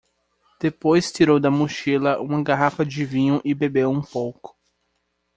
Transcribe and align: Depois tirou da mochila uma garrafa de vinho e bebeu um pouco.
Depois 0.59 1.11
tirou 1.11 1.39
da 1.39 1.51
mochila 1.51 2.19
uma 2.19 2.41
garrafa 2.43 2.83
de 2.83 3.05
vinho 3.05 3.39
e 3.45 3.53
bebeu 3.53 3.91
um 3.91 4.01
pouco. 4.01 4.57